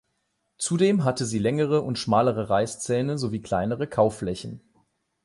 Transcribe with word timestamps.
Zudem 0.57 1.03
hat 1.03 1.19
sie 1.19 1.37
längere 1.37 1.83
und 1.83 1.99
schmalere 1.99 2.49
Reißzähne 2.49 3.19
sowie 3.19 3.39
kleinere 3.39 3.85
Kauflächen. 3.85 4.59